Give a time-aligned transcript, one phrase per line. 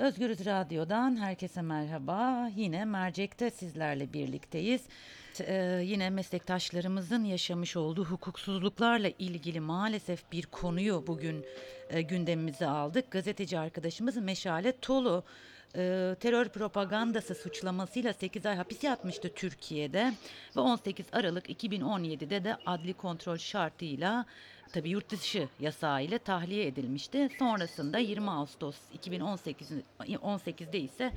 [0.00, 2.50] Özgürüz Radyo'dan herkese merhaba.
[2.56, 4.82] Yine Mercek'te sizlerle birlikteyiz.
[5.46, 11.44] Ee, yine meslektaşlarımızın yaşamış olduğu hukuksuzluklarla ilgili maalesef bir konuyu bugün
[11.90, 13.10] e, gündemimize aldık.
[13.10, 15.24] Gazeteci arkadaşımız Meşale Tolu
[15.76, 20.12] e, terör propagandası suçlamasıyla 8 ay hapis yatmıştı Türkiye'de
[20.56, 24.26] ve 18 Aralık 2017'de de adli kontrol şartıyla
[24.72, 27.28] tabi yurt dışı yasağı ile tahliye edilmişti.
[27.38, 31.12] Sonrasında 20 Ağustos 2018 18'de ise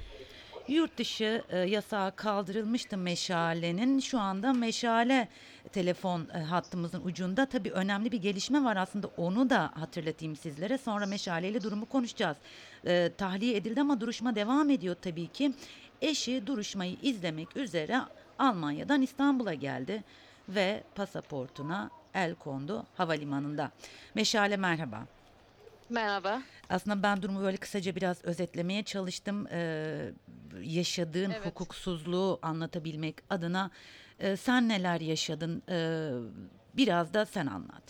[0.68, 4.00] yurt dışı e, yasağı kaldırılmıştı Meşale'nin.
[4.00, 5.28] Şu anda Meşale
[5.72, 7.46] telefon e, hattımızın ucunda.
[7.46, 10.78] Tabii önemli bir gelişme var aslında onu da hatırlatayım sizlere.
[10.78, 12.38] Sonra Meşale ile durumu konuşacağız.
[12.86, 15.54] E, tahliye edildi ama duruşma devam ediyor tabii ki.
[16.02, 18.02] Eşi duruşmayı izlemek üzere
[18.40, 20.04] Almanya'dan İstanbul'a geldi
[20.50, 23.72] ve pasaportuna el kondu havalimanında.
[24.16, 25.06] Meşale merhaba.
[25.90, 26.42] Merhaba.
[26.70, 29.48] Aslında ben durumu böyle kısaca biraz özetlemeye çalıştım.
[29.52, 30.12] Ee,
[30.62, 31.46] yaşadığın Evet.
[31.46, 33.72] hukuksuzluğu anlatabilmek adına
[34.20, 35.64] Ee, sen neler yaşadın?
[35.70, 36.10] Ee,
[36.74, 37.84] biraz da sen anlat.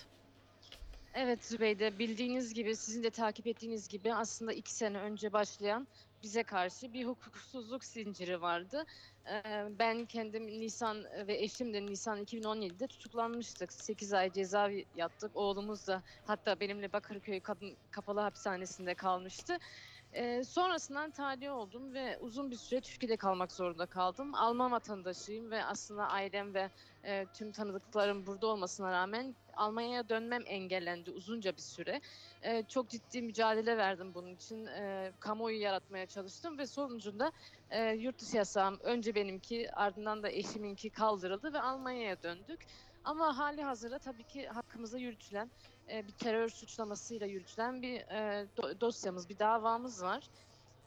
[1.13, 5.87] Evet Zübeyde bildiğiniz gibi sizin de takip ettiğiniz gibi aslında iki sene önce başlayan
[6.23, 8.85] bize karşı bir hukuksuzluk zinciri vardı.
[9.31, 13.73] Ee, Ben kendim Nisan ve eşim de Nisan 2017'de tutuklanmıştık.
[13.73, 15.35] 8 ay ceza yattık.
[15.35, 19.57] Oğlumuz da hatta benimle Bakırköy Kadın Kapalı Hapishanesi'nde kalmıştı.
[20.15, 24.35] Ee, sonrasından tahliye oldum ve uzun bir süre Türkiye'de kalmak zorunda kaldım.
[24.35, 26.69] Alman vatandaşıyım ve aslında ailem ve
[27.03, 32.01] e, tüm tanıdıklarım burada olmasına rağmen Almanya'ya dönmem engellendi uzunca bir süre.
[32.41, 34.65] E, çok ciddi mücadele verdim bunun için.
[34.65, 37.31] E, kamuoyu yaratmaya çalıştım ve sonucunda
[37.69, 42.59] e, yurt dışı yasağım önce benimki ardından da eşiminki kaldırıldı ve Almanya'ya döndük.
[43.03, 45.51] Ama hali hazırda tabii ki hakkımızda yürütülen
[45.91, 50.27] e, bir terör suçlamasıyla yürütülen bir e, do- dosyamız, bir davamız var.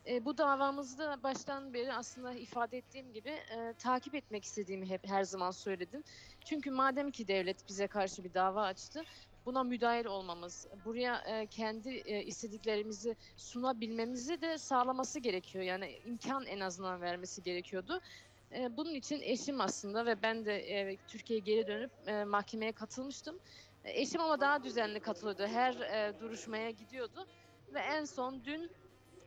[0.08, 5.22] E, bu davamızda baştan beri aslında ifade ettiğim gibi e, takip etmek istediğimi hep her
[5.24, 6.02] zaman söyledim.
[6.44, 9.04] Çünkü madem ki devlet bize karşı bir dava açtı,
[9.46, 15.64] buna müdahil olmamız, buraya e, kendi e, istediklerimizi sunabilmemizi de sağlaması gerekiyor.
[15.64, 18.00] Yani imkan en azından vermesi gerekiyordu.
[18.56, 23.38] E, bunun için eşim aslında ve ben de e, Türkiye'ye geri dönüp e, mahkemeye katılmıştım.
[23.84, 25.46] E, eşim ama daha düzenli katılıyordu.
[25.46, 27.26] Her e, duruşmaya gidiyordu.
[27.74, 28.70] Ve en son dün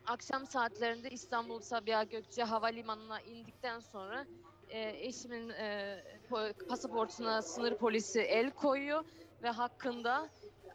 [0.06, 4.26] akşam saatlerinde İstanbul Sabiha Gökçe Havalimanı'na indikten sonra
[4.70, 5.98] e, eşimin e,
[6.30, 9.06] po- pasaportuna sınır polisi el koyuyor
[9.44, 10.30] ve hakkında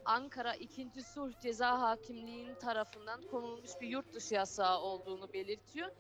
[0.05, 1.03] Ankara 2.
[1.15, 5.91] Sulh Ceza Hakimliği'nin tarafından konulmuş bir yurt dışı yasağı olduğunu belirtiyor.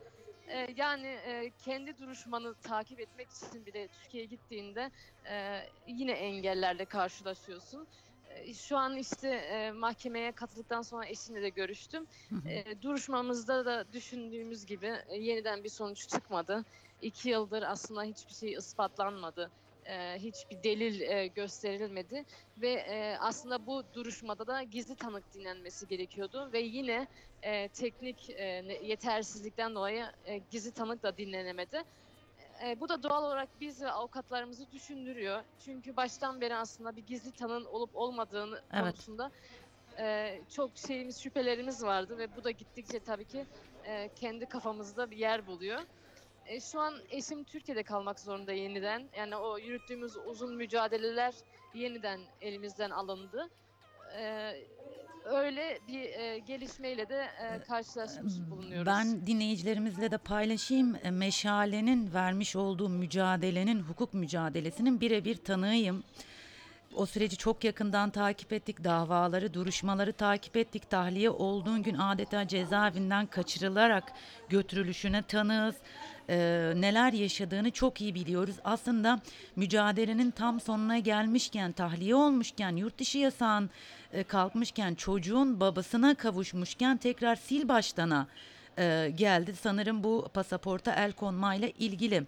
[0.47, 4.91] E, yani e, kendi duruşmanı takip etmek için bile Türkiye'ye gittiğinde
[5.31, 7.88] e, yine engellerle karşılaşıyorsun.
[8.25, 12.06] E, Şu an işte e, mahkemeye katıldıktan sonra eşimle de görüştüm.
[12.44, 16.65] E, duruşmamızda da düşündüğümüz gibi e, yeniden bir sonuç çıkmadı.
[17.00, 19.53] İki yıldır aslında hiçbir şey ispatlanmadı.
[19.84, 22.25] E, hiçbir delil e, gösterilmedi
[22.56, 27.06] ve e, aslında bu duruşmada da gizli tanık dinlenmesi gerekiyordu ve yine
[27.43, 28.44] e, teknik e,
[28.83, 31.83] yetersizlikten dolayı e, gizli tanık da dinlenemedi.
[32.67, 35.44] E, bu da doğal olarak biz ve avukatlarımızı düşündürüyor.
[35.59, 38.94] Çünkü baştan beri aslında bir gizli tanığın olup olmadığını Evet.
[38.94, 39.31] konusunda
[40.00, 43.47] e, çok şeyimiz şüphelerimiz vardı ve bu da gittikçe tabii ki
[43.83, 45.81] e, kendi kafamızda bir yer buluyor.
[46.47, 49.09] E, şu an eşim Türkiye'de kalmak zorunda yeniden.
[49.19, 51.34] Yani o yürüttüğümüz uzun mücadeleler
[51.75, 53.50] yeniden elimizden alındı.
[54.19, 54.53] E,
[55.25, 58.87] öyle bir e, gelişmeyle de e, karşılaşmış bulunuyoruz.
[58.87, 60.97] Ben dinleyicilerimizle de paylaşayım.
[61.05, 66.05] E, Meşale'nin vermiş olduğu mücadelenin, hukuk mücadelesinin birebir tanığıyım.
[66.97, 68.84] O süreci çok yakından takip ettik.
[68.84, 70.91] Davaları, duruşmaları takip ettik.
[70.91, 74.12] Tahliye olduğun gün adeta cezaevinden kaçırılarak
[74.49, 75.75] götürülüşüne tanığız.
[76.28, 78.56] Ee, neler yaşadığını çok iyi biliyoruz.
[78.65, 79.21] Aslında
[79.56, 83.70] mücadelenin tam sonuna gelmişken, tahliye olmuşken, yurt dışı yasağın
[84.12, 88.26] e, kalkmışken, çocuğun babasına kavuşmuşken tekrar sil baştana
[88.79, 89.55] e, geldi.
[89.56, 92.26] Sanırım bu pasaporta el konmayla ilgili.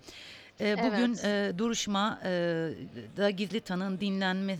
[0.60, 1.54] E, bugün Evet.
[1.54, 2.28] e, duruşma e,
[3.16, 4.58] da gizli tanığın dinlenme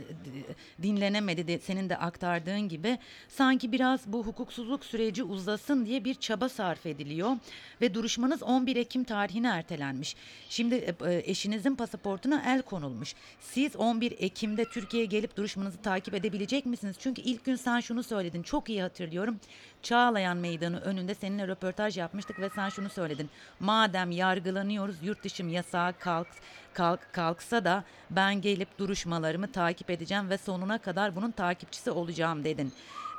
[0.82, 2.98] dinlenemedi de senin de aktardığın gibi
[3.28, 7.36] sanki biraz bu hukuksuzluk süreci uzasın diye bir çaba sarf ediliyor
[7.80, 10.16] ve duruşmanız 11 Ekim tarihine ertelenmiş.
[10.48, 13.14] Şimdi e, e, eşinizin pasaportuna el konulmuş.
[13.40, 16.96] Siz 11 Ekim'de Türkiye'ye gelip duruşmanızı takip edebilecek misiniz?
[16.98, 18.42] Çünkü ilk gün sen şunu söyledin.
[18.42, 19.40] Çok iyi hatırlıyorum.
[19.82, 23.30] Çağlayan Meydanı önünde seninle röportaj yapmıştık ve sen şunu söyledin.
[23.60, 26.26] Madem yargılanıyoruz yurt dışım yasağı kalk,
[26.74, 32.72] kalk, kalksa da ben gelip duruşmalarımı takip edeceğim ve sonuna kadar bunun takipçisi olacağım dedin.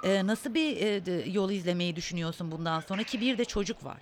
[0.03, 4.01] E, nasıl bir e, yol izlemeyi düşünüyorsun bundan sonra ki bir de çocuk var.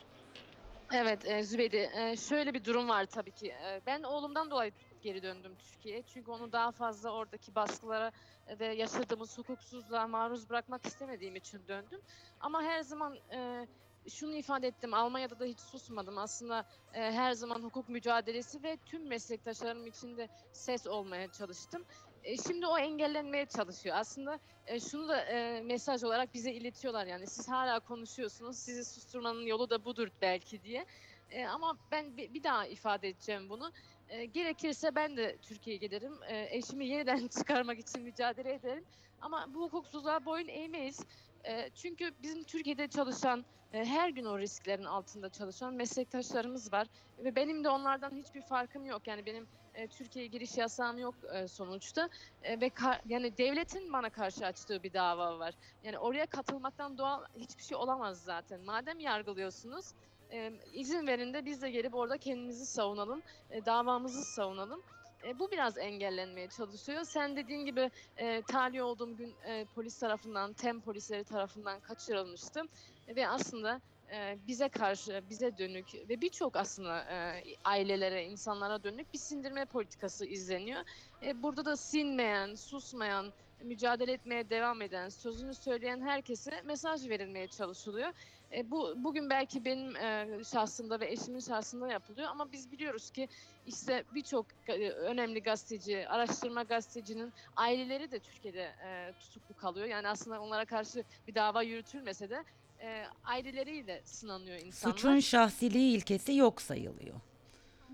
[0.93, 3.47] Evet e, Zübeyde e, şöyle bir durum var tabii ki.
[3.47, 4.71] E, ben oğlumdan dolayı
[5.01, 6.03] geri döndüm Türkiye'ye.
[6.13, 8.11] Çünkü onu daha fazla oradaki baskılara
[8.59, 12.01] ve yaşadığımız hukuksuzluğa maruz bırakmak istemediğim için döndüm.
[12.39, 13.67] Ama her zaman e,
[14.09, 14.93] şunu ifade ettim.
[14.93, 16.17] Almanya'da da hiç susmadım.
[16.17, 21.85] Aslında e, her zaman hukuk mücadelesi ve tüm meslektaşlarım için de ses olmaya çalıştım.
[22.23, 23.95] E, şimdi o engellenmeye çalışıyor.
[23.99, 29.45] Aslında e, şunu da e, mesaj olarak bize iletiyorlar yani siz hala konuşuyorsunuz sizi susturmanın
[29.45, 30.85] yolu da budur belki diye.
[31.31, 33.71] E, ama ben bir, bir daha ifade edeceğim bunu.
[34.09, 36.13] E, gerekirse ben de Türkiye'ye giderim.
[36.27, 38.85] E, eşimi yeniden çıkarmak için mücadele ederim.
[39.21, 40.99] Ama bu hukuksuzluğa boyun eğmeyiz.
[41.47, 46.87] E, çünkü bizim Türkiye'de çalışan, e, her gün o risklerin altında çalışan meslektaşlarımız var.
[47.19, 49.07] Ve benim de onlardan hiçbir farkım yok.
[49.07, 52.09] Yani benim e, Türkiye'ye giriş yasağım yok e, sonuçta.
[52.43, 52.71] Ve
[53.05, 55.53] yani devletin bana karşı açtığı bir dava var.
[55.83, 58.61] Yani oraya katılmaktan doğal hiçbir şey olamaz zaten.
[58.61, 59.93] Madem yargılıyorsunuz
[60.73, 63.21] izin verin de biz de gelip orada kendimizi savunalım,
[63.65, 64.81] davamızı savunalım.
[65.25, 67.03] E, bu biraz engellenmeye çalışıyor.
[67.03, 72.67] Sen dediğin gibi e, tahliye olduğum gün e, polis tarafından, tem polisleri tarafından kaçırılmıştım.
[73.07, 73.81] E, ve aslında
[74.11, 80.25] e, bize karşı, bize dönük ve birçok aslında e, ailelere, insanlara dönük bir sindirme politikası
[80.25, 80.81] izleniyor.
[81.23, 83.33] E, burada da sinmeyen, susmayan,
[83.63, 88.13] mücadele etmeye devam eden, sözünü söyleyen herkese mesaj verilmeye çalışılıyor.
[88.51, 93.27] E, bu bugün belki benim e, şahsımda ve eşimin şahsında yapılıyor ama biz biliyoruz ki
[93.67, 99.87] işte birçok e, önemli gazeteci, araştırma gazetecinin aileleri de Türkiye'de e, tutuklu kalıyor.
[99.87, 102.43] Yani aslında onlara karşı bir dava yürütülmese de
[102.81, 104.97] e, aileleriyle sınanıyor insanlar.
[104.97, 107.15] Suçun şahsiliği ilkesi yok sayılıyor.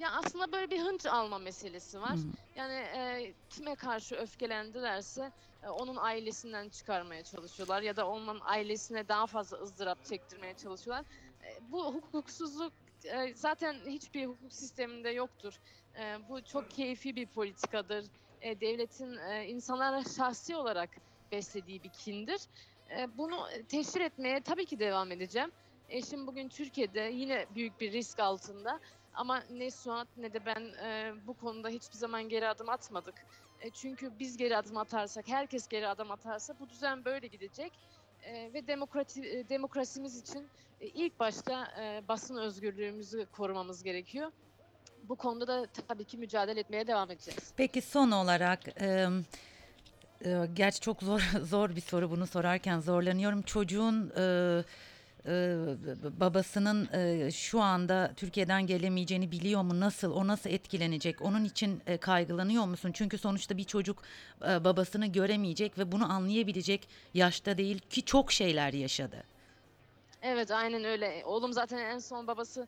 [0.02, 2.16] Ya aslında böyle bir hınç alma meselesi var.
[2.16, 2.24] Hı.
[2.56, 5.32] Yani e, kime karşı öfkelendilerse
[5.64, 11.06] e, onun ailesinden çıkarmaya çalışıyorlar ya da onun ailesine daha fazla ızdırap çektirmeye çalışıyorlar.
[11.44, 12.74] E, bu hukuksuzluk
[13.06, 15.54] e, zaten hiçbir hukuk sisteminde yoktur.
[16.00, 18.06] E, bu çok keyfi bir politikadır.
[18.42, 20.90] E, devletin e, insanlara şahsi olarak
[21.32, 22.42] beslediği bir kindir.
[22.98, 25.52] E, bunu teşhir etmeye tabii ki devam edeceğim.
[25.90, 28.80] Eşim bugün Türkiye'de yine büyük bir risk altında.
[29.14, 33.16] Ama ne Suat ne de ben e, bu konuda hiçbir zaman geri adım atmadık.
[33.62, 37.72] E, çünkü biz geri adım atarsak, herkes geri adım atarsa bu düzen böyle gidecek.
[38.24, 40.48] E, ve demokrati, e, demokrasimiz için
[40.82, 44.32] e, ilk başta e, basın özgürlüğümüzü korumamız gerekiyor.
[45.04, 47.54] Bu konuda da tabii ki mücadele etmeye devam edeceğiz.
[47.58, 49.08] Peki son olarak e,
[50.26, 53.42] e, gerçi çok zor zor bir soru bunu sorarken zorlanıyorum.
[53.42, 54.64] Çocuğun e,
[55.26, 55.56] e,
[56.20, 59.80] babasının e, şu anda Türkiye'den gelemeyeceğini biliyor mu?
[59.80, 60.12] Nasıl?
[60.12, 61.22] O nasıl etkilenecek?
[61.22, 62.92] Onun için e, kaygılanıyor musun?
[62.94, 64.04] Çünkü sonuçta bir çocuk
[64.42, 69.24] babasını göremeyecek ve bunu anlayabilecek yaşta değil ki çok şeyler yaşadı.
[70.22, 71.24] Evet aynen öyle.
[71.26, 72.68] Oğlum zaten en son babasını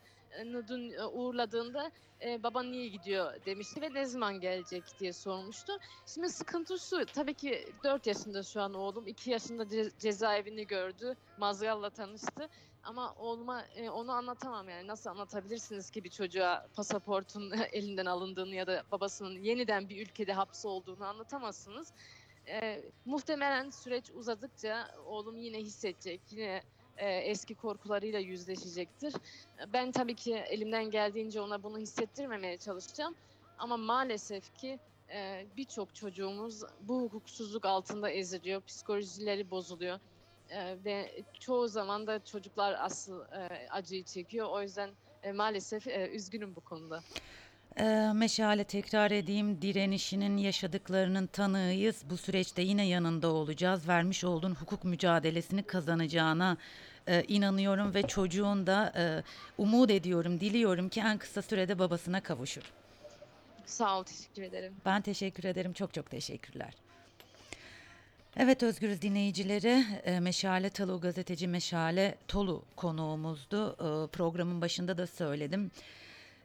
[0.68, 1.92] dün e, uğurladığında
[2.26, 5.74] e, baba niye gidiyor demişti ve ne zaman gelecek diye sormuştu.
[6.06, 11.16] Şimdi sıkıntı şu tabii ki 4 yaşında şu an oğlum 2 yaşında ce- cezaevini gördü
[11.38, 12.50] Mazgal'la tanıştı.
[12.84, 18.68] Ama oğluma e, onu anlatamam yani nasıl anlatabilirsiniz ki bir çocuğa pasaportun elinden alındığını ya
[18.68, 21.94] da babasının yeniden bir ülkede hapsi olduğunu anlatamazsınız.
[22.48, 26.64] E, muhtemelen süreç uzadıkça oğlum yine hissedecek, yine
[26.98, 29.14] e, eski korkularıyla yüzleşecektir.
[29.74, 33.16] Ben tabii ki elimden geldiğince ona bunu hissettirmemeye çalışacağım.
[33.58, 34.80] Ama maalesef ki
[35.14, 40.00] e, birçok çocuğumuz bu hukuksuzluk altında eziliyor, psikolojileri bozuluyor.
[40.50, 43.22] E, ve çoğu zaman da çocuklar asıl
[43.70, 44.48] acıyı çekiyor.
[44.50, 44.90] O yüzden
[45.34, 47.04] maalesef üzgünüm bu konuda.
[47.80, 52.04] Ee, Meşale tekrar edeyim direnişinin yaşadıklarının tanığıyız.
[52.10, 53.88] Bu süreçte yine yanında olacağız.
[53.88, 56.58] Vermiş olduğun hukuk mücadelesini kazanacağına
[57.08, 59.24] e, inanıyorum ve çocuğun da e,
[59.58, 62.64] umut ediyorum, diliyorum ki en kısa sürede babasına kavuşur.
[63.66, 64.74] Sağ ol, teşekkür ederim.
[64.86, 65.74] Ben teşekkür ederim.
[65.74, 66.74] Çok çok teşekkürler.
[68.38, 73.72] Evet Özgürüz dinleyicileri e, Meşale Tolu gazeteci Meşale Tolu konuğumuzdu.
[73.72, 75.72] E, Programın başında da söyledim.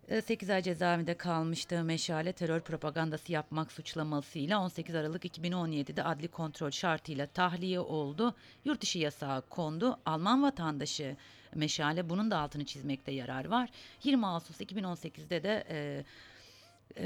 [0.09, 7.27] 8 ay cezaevinde kalmıştı Meşale terör propagandası yapmak suçlamasıyla 18 Aralık 2017'de adli kontrol şartıyla
[7.27, 8.35] tahliye oldu.
[8.65, 9.99] Yurt dışı yasağı kondu.
[10.07, 11.17] Alman vatandaşı
[11.55, 13.71] Meşale bunun da altını çizmekte yarar var.
[14.05, 16.05] 20 Ağustos 2018'de de e, e,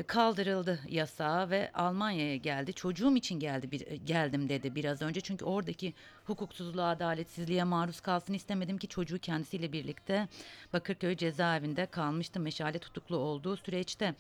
[0.07, 2.73] kaldırıldı yasağı ve Almanya'ya geldi.
[2.73, 5.21] Çocuğum için geldi bir, e, geldim dedi biraz önce.
[5.21, 10.29] Çünkü oradaki hukuksuzluğa, adaletsizliğe maruz kalsın istemedim ki çocuğu kendisiyle birlikte
[10.73, 14.15] Bakırköy cezaevinde kalmıştı meşale tutuklu olduğu süreçte.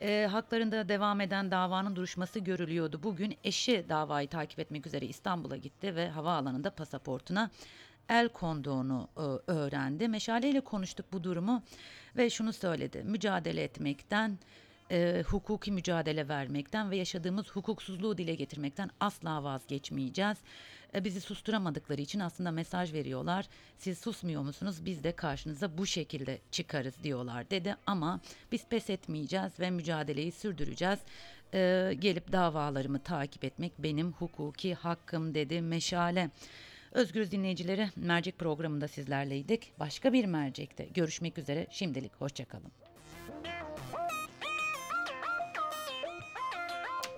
[0.00, 3.00] e, haklarında devam eden davanın duruşması görülüyordu.
[3.02, 7.50] Bugün eşi davayı takip etmek üzere İstanbul'a gitti ve havaalanında pasaportuna
[8.08, 10.08] el konduğunu e, öğrendi.
[10.08, 11.62] Meşale ile konuştuk bu durumu
[12.16, 13.02] ve şunu söyledi.
[13.04, 14.38] Mücadele etmekten,
[14.90, 20.38] e, hukuki mücadele vermekten ve yaşadığımız hukuksuzluğu dile getirmekten asla vazgeçmeyeceğiz.
[20.94, 23.46] E, bizi susturamadıkları için aslında mesaj veriyorlar.
[23.78, 24.84] Siz susmuyor musunuz?
[24.84, 27.76] Biz de karşınıza bu şekilde çıkarız diyorlar dedi.
[27.86, 28.20] Ama
[28.52, 30.98] biz pes etmeyeceğiz ve mücadeleyi sürdüreceğiz.
[31.54, 36.30] E, gelip davalarımı takip etmek benim hukuki hakkım dedi Meşale.
[36.92, 39.72] Özgür dinleyicileri mercek programında sizlerleydik.
[39.78, 41.66] Başka bir mercekte görüşmek üzere.
[41.70, 42.83] Şimdilik hoşçakalın.